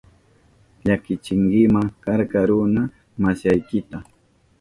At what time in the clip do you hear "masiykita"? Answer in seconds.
3.21-3.97